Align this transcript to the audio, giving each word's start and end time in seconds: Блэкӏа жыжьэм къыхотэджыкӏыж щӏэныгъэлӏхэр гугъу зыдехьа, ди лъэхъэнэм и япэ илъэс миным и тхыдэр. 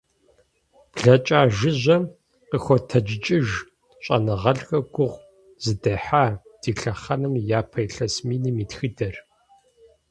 Блэкӏа 0.93 1.41
жыжьэм 1.55 2.03
къыхотэджыкӏыж 2.49 3.47
щӏэныгъэлӏхэр 4.03 4.81
гугъу 4.93 5.21
зыдехьа, 5.63 6.25
ди 6.61 6.71
лъэхъэнэм 6.79 7.33
и 7.39 7.43
япэ 7.59 7.79
илъэс 7.85 8.15
миным 8.27 8.57
и 8.63 8.65
тхыдэр. 8.69 9.15